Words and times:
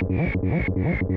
Thank 0.00 1.12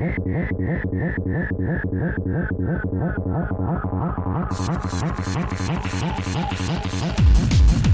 you. 7.85 7.90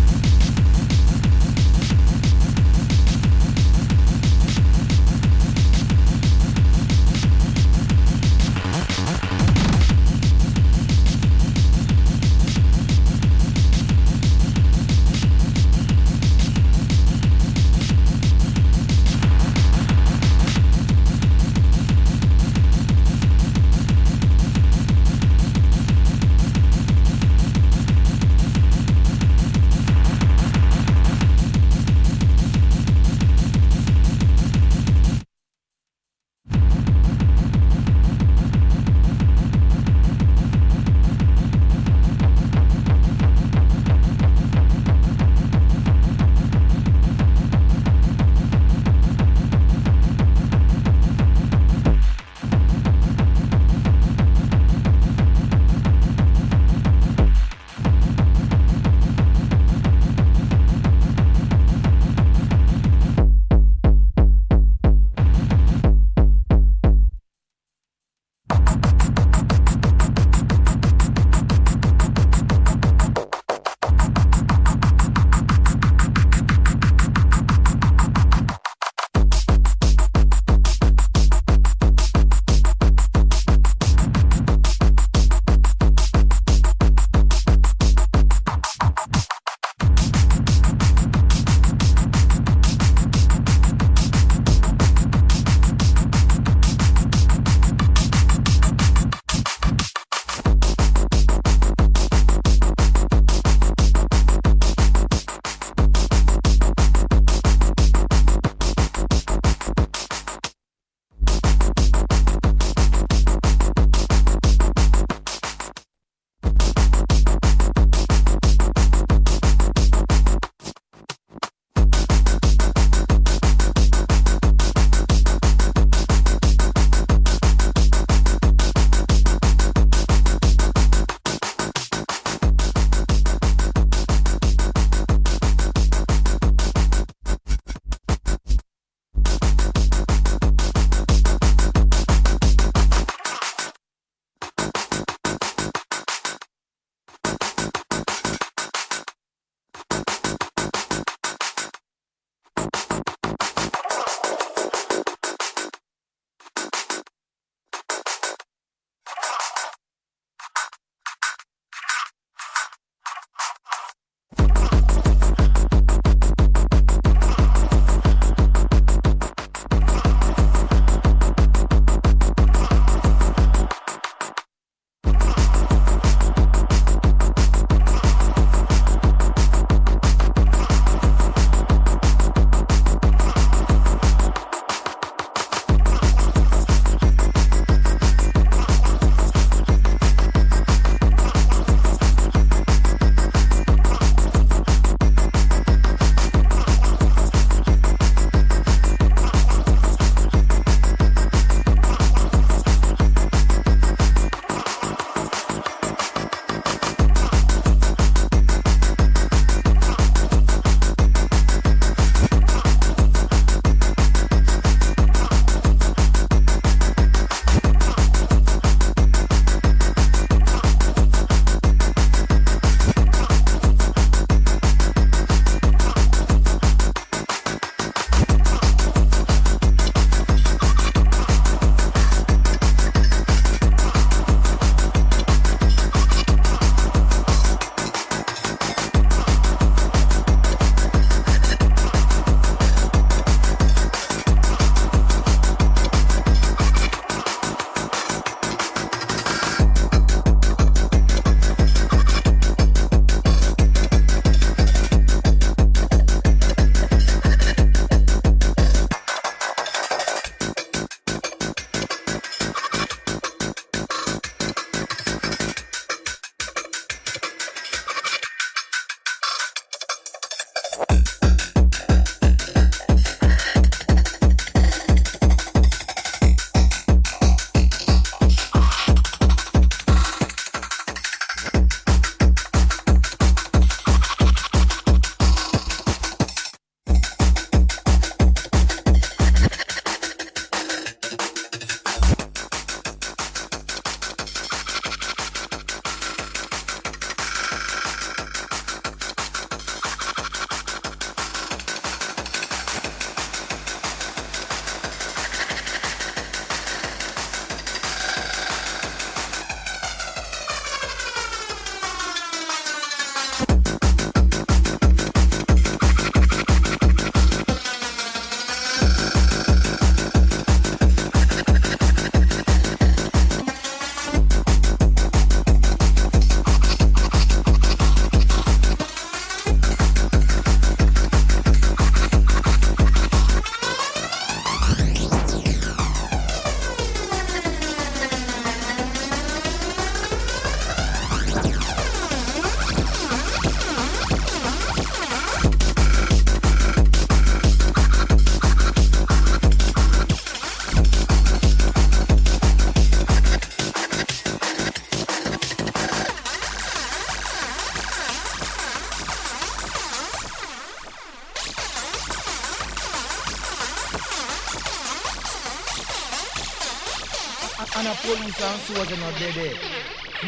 Soldier 368.68 368.98
not 368.98 369.18
dead 369.18 369.58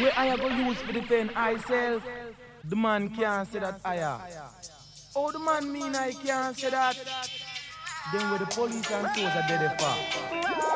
Where 0.02 0.13
I 0.15 0.38
go 0.38 0.47
use 0.47 0.78
for 0.78 0.93
defend 0.93 1.34
myself? 1.34 2.04
The 2.63 2.75
man 2.75 3.10
can't 3.10 3.47
say 3.52 3.60
that 3.60 3.82
I 3.84 3.97
Oh, 5.15 5.32
the 5.32 5.39
man 5.39 5.71
mean 5.71 5.95
I 5.95 6.13
can't 6.13 6.56
say 6.58 6.69
that? 6.69 6.95
Then 8.13 8.30
where 8.30 8.39
the 8.39 8.45
police 8.45 8.89
and 8.91 9.08
soldier 9.15 9.43
dead 9.47 9.80
for? 9.80 10.69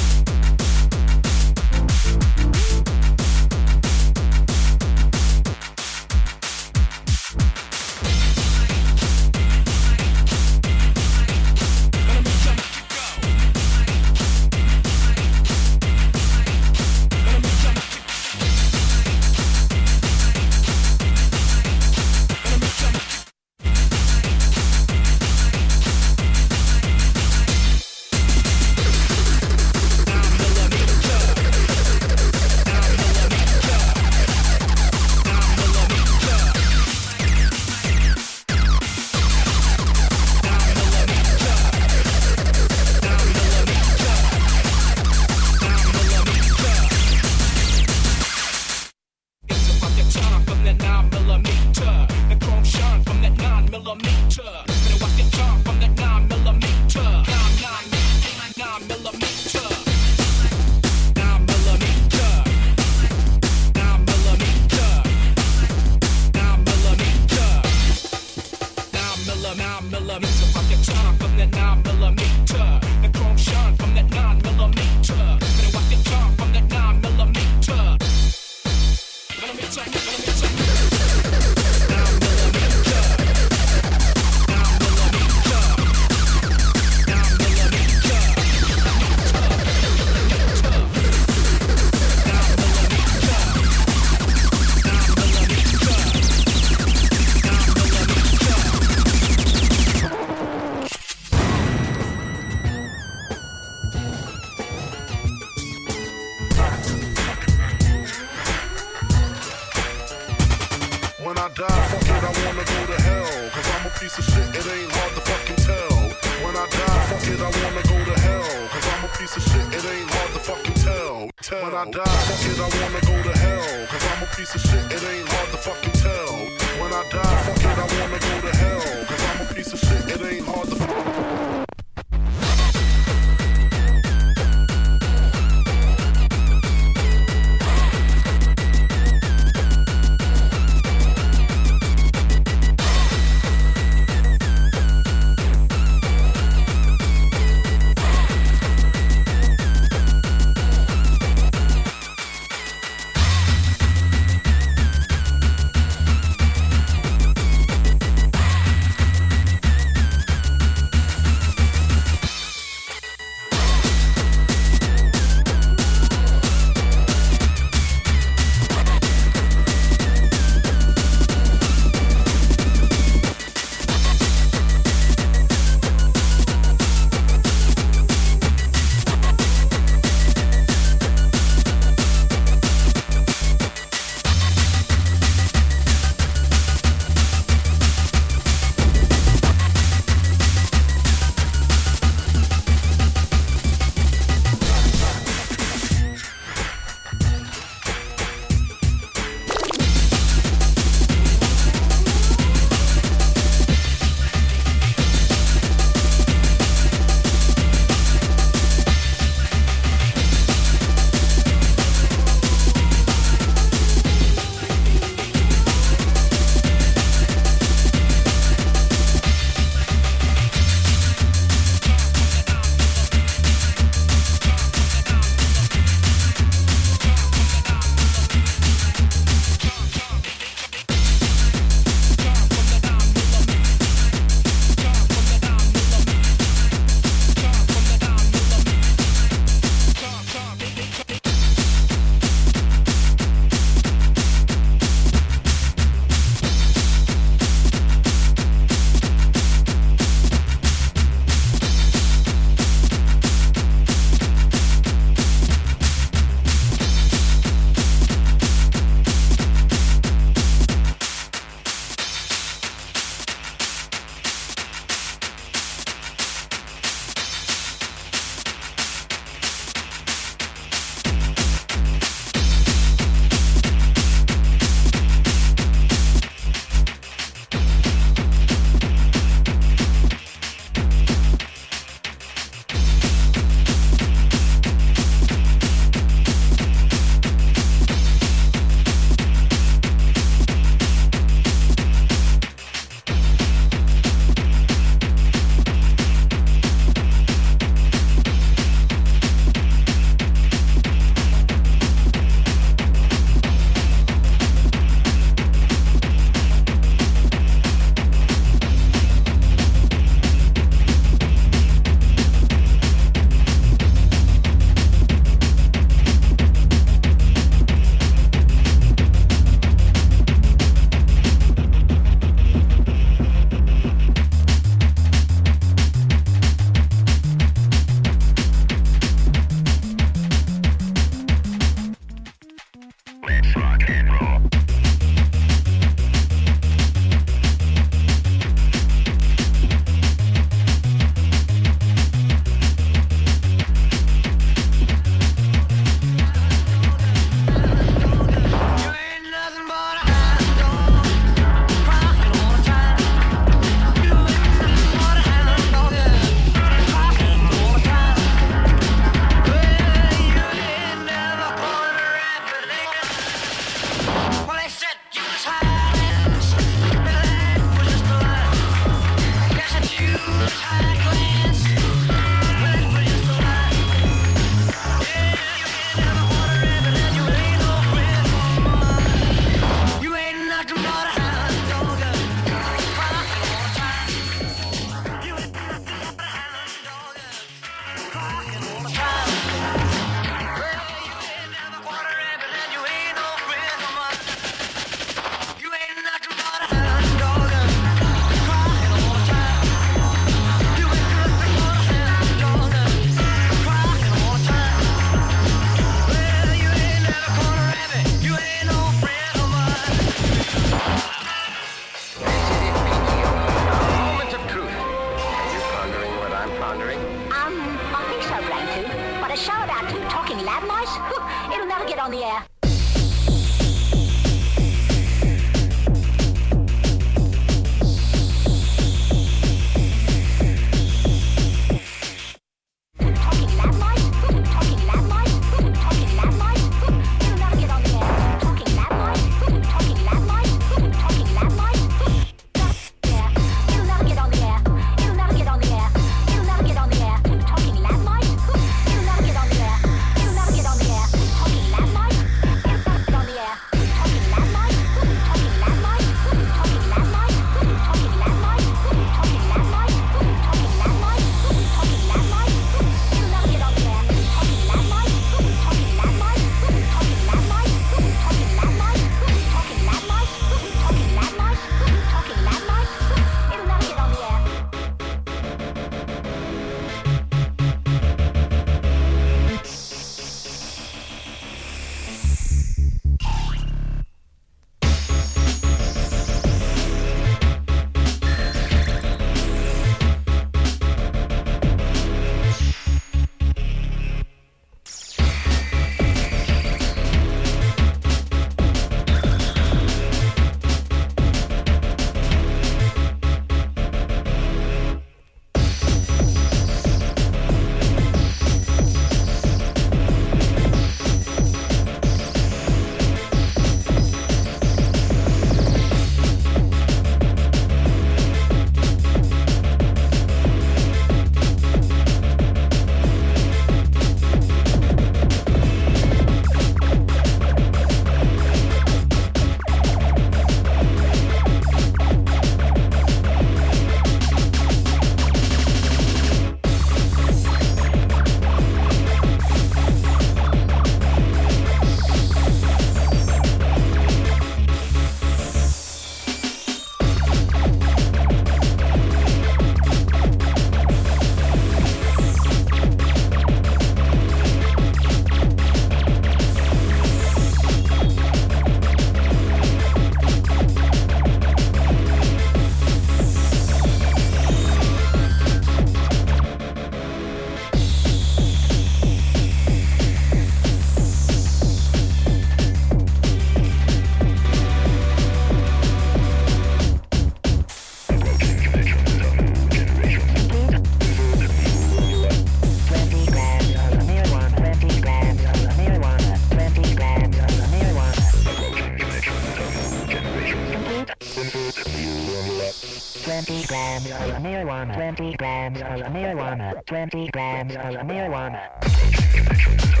Marijuana, 594.41 594.93
20 594.93 595.37
grams 595.37 595.81
of 595.81 596.01
marijuana, 596.13 596.85
20 596.85 597.29
grams 597.31 597.75
of 597.75 597.95
marijuana. 598.07 600.00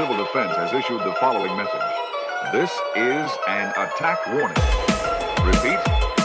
Civil 0.00 0.16
Defense 0.16 0.56
has 0.56 0.72
issued 0.72 1.00
the 1.04 1.12
following 1.20 1.54
message. 1.58 1.88
This 2.56 2.72
is 2.96 3.28
an 3.46 3.68
attack 3.76 4.16
warning. 4.32 4.56
Repeat, 5.44 5.76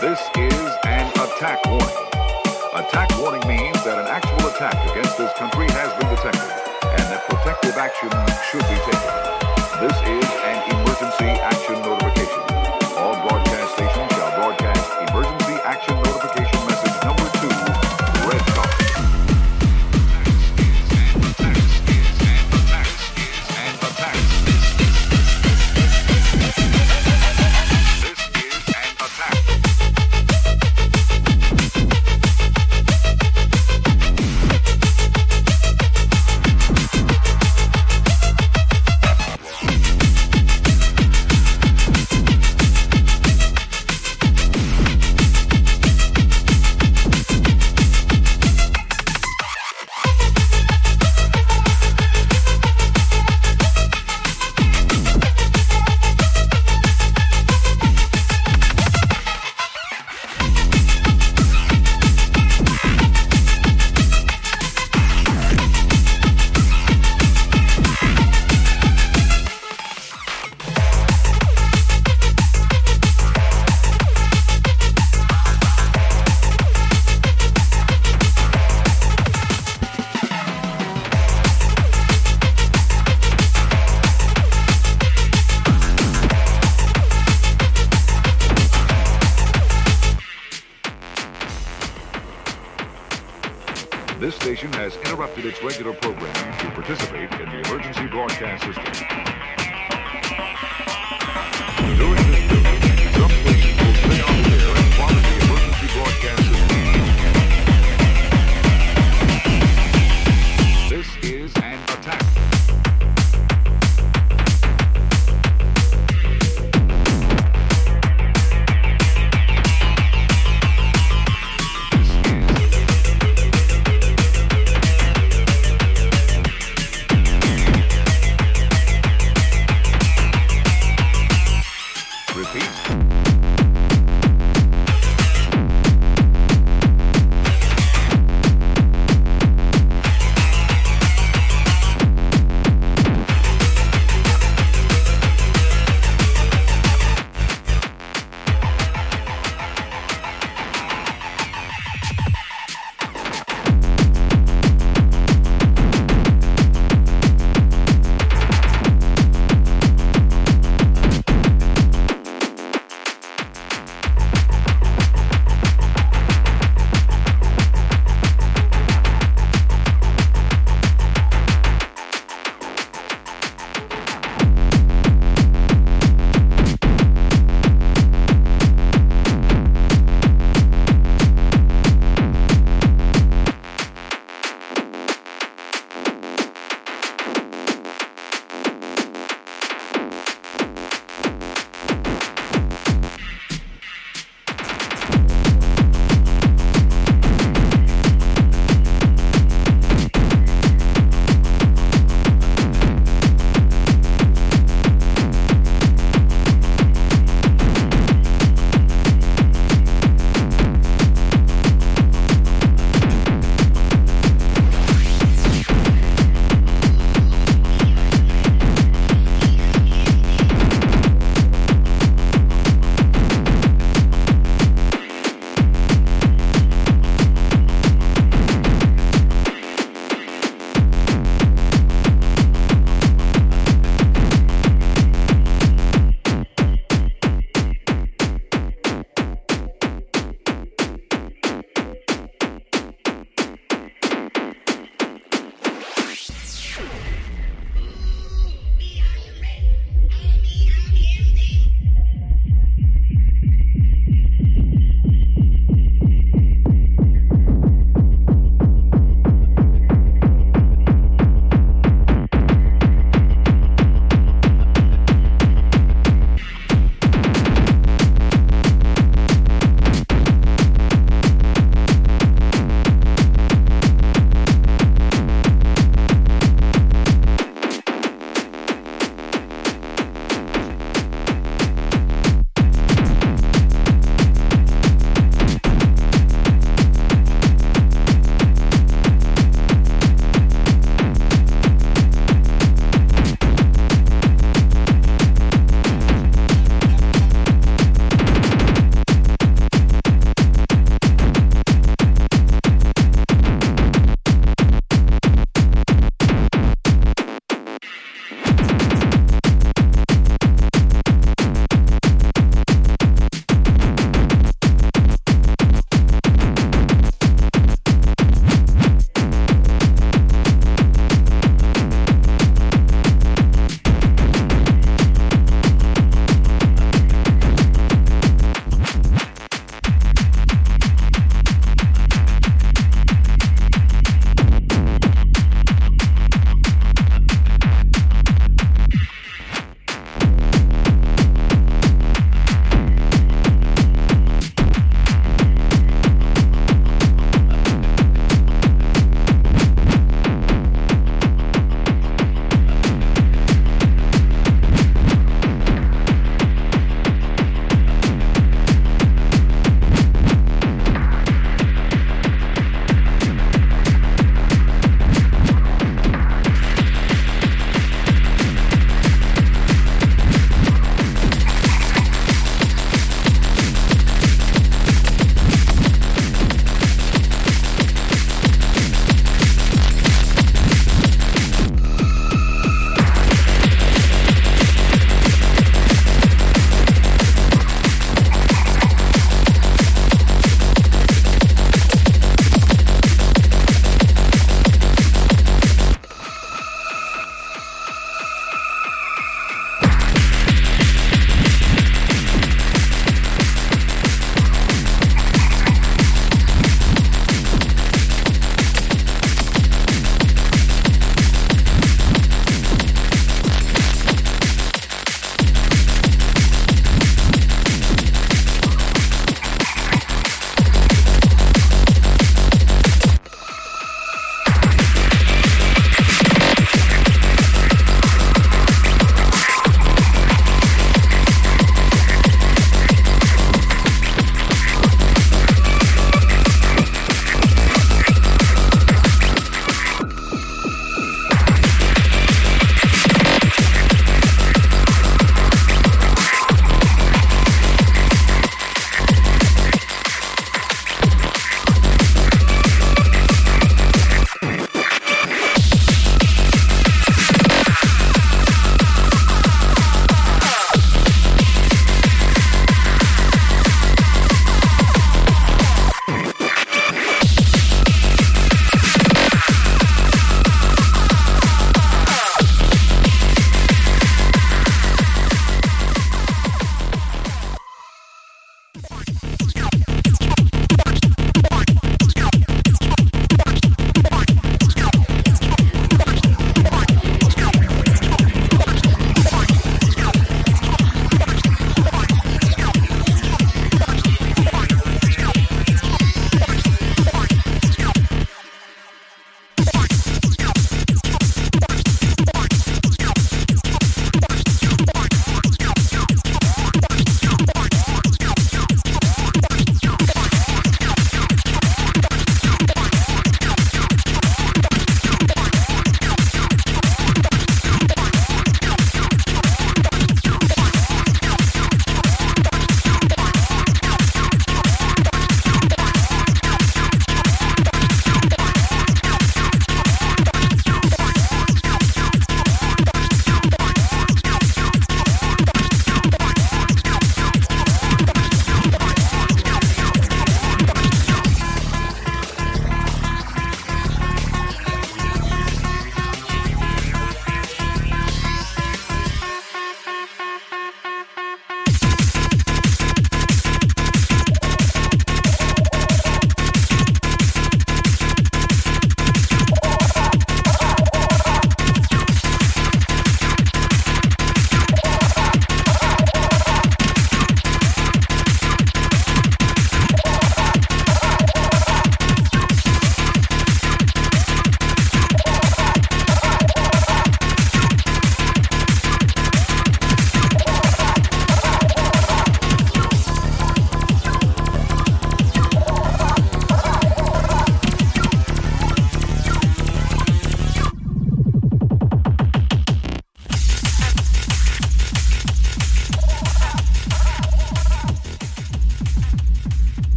this 0.00 0.16
is 0.40 0.68
an 0.88 1.04
attack 1.20 1.60
warning. 1.68 2.08
Attack 2.72 3.12
warning 3.20 3.44
means 3.46 3.76
that 3.84 4.00
an 4.00 4.08
actual 4.08 4.48
attack 4.48 4.72
against 4.88 5.18
this 5.18 5.30
country 5.36 5.66
has 5.76 5.92
been 6.00 6.08
detected 6.08 6.48
and 6.96 7.04
that 7.12 7.28
protective 7.28 7.76
action 7.76 8.08
should 8.48 8.64
be 8.72 8.78
taken. 8.88 9.12
This 9.84 9.96
is 10.16 10.28
an 10.48 10.58
emergency 10.72 11.28
action 11.44 11.74
notification. 11.74 11.97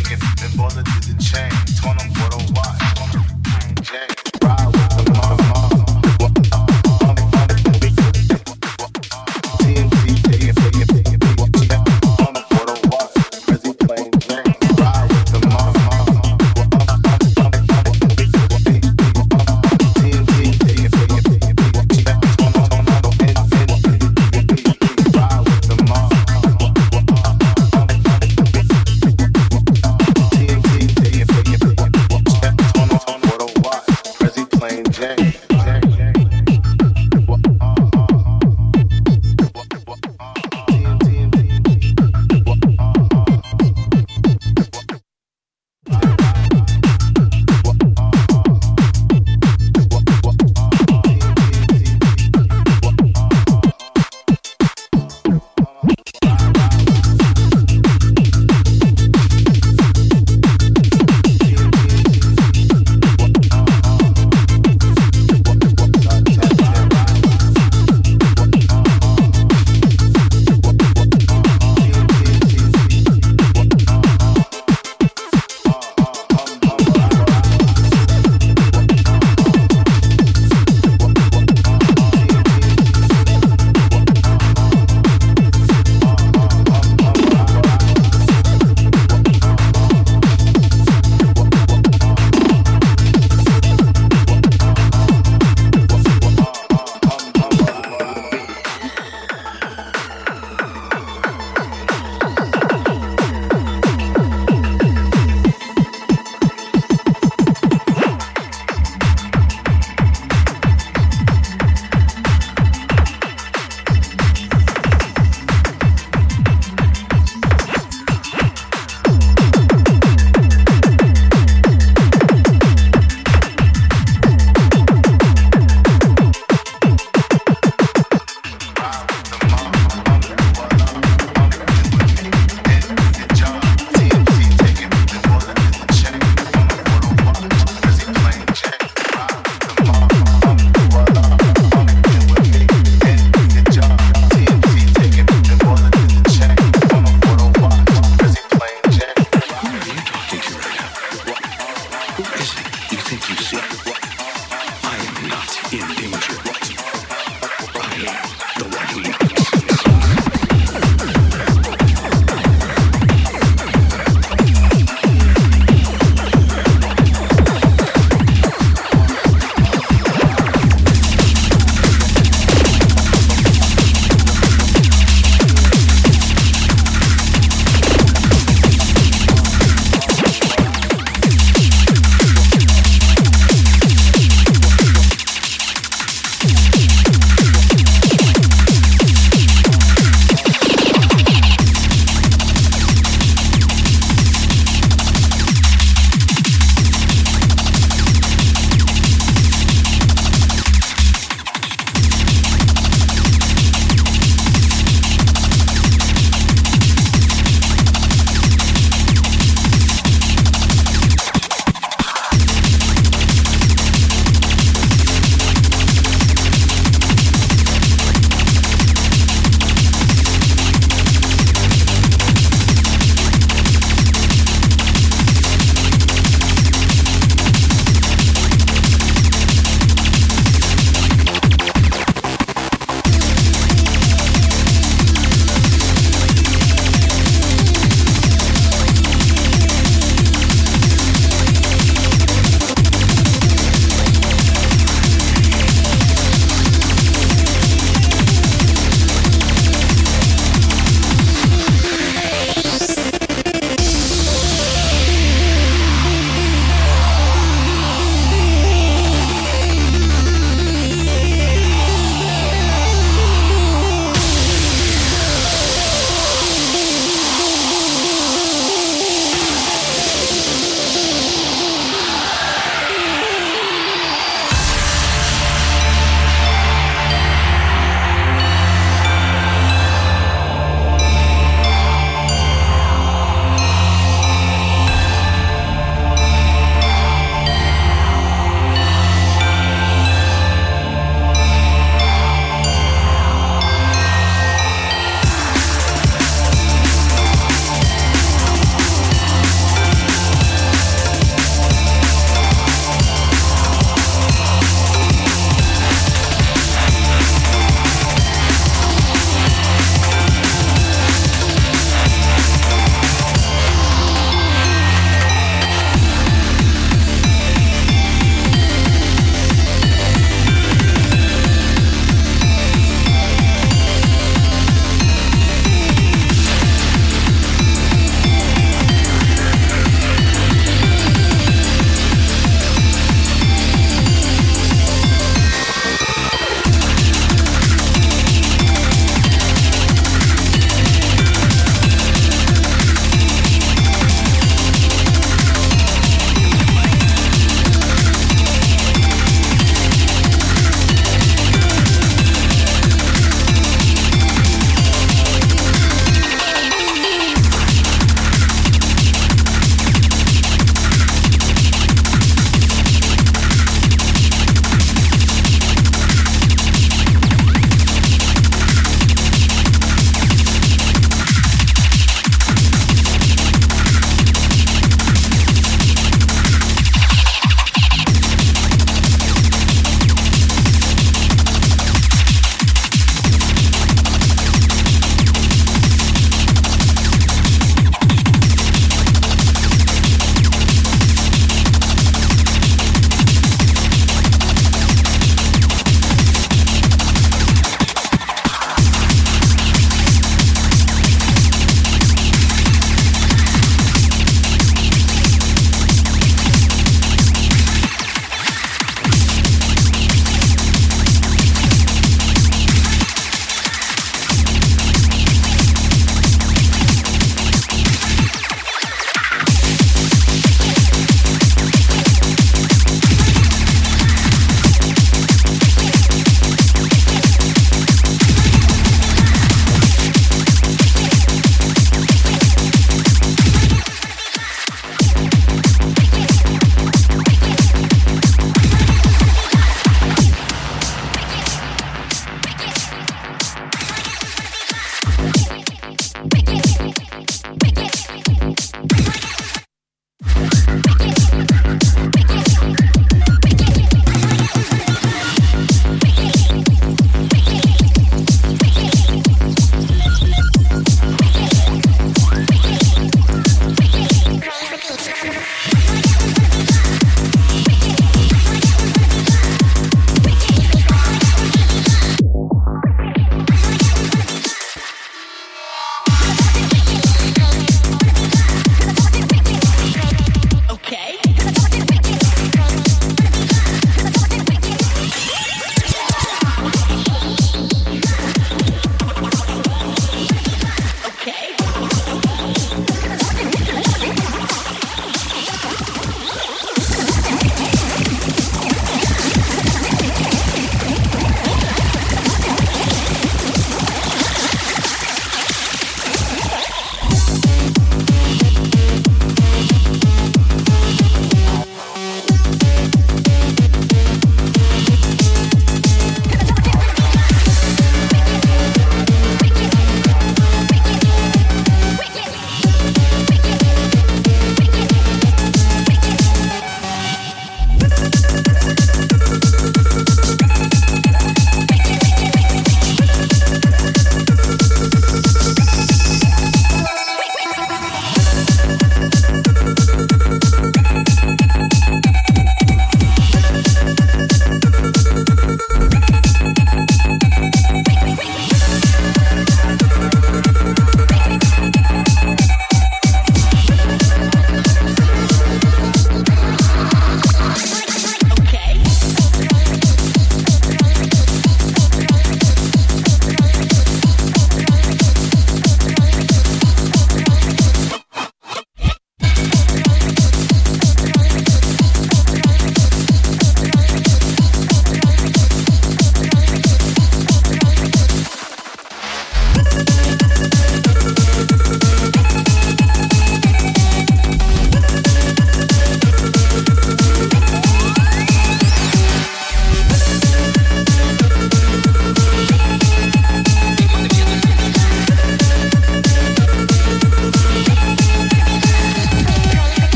Nigga, 0.00 0.40
been 0.40 0.56
bullets 0.56 1.06
didn't 1.06 1.20
change. 1.20 1.80
Torn 1.82 1.98
them 1.98 2.08
for 2.14 2.30
the 2.30 2.52
watch. 2.56 2.89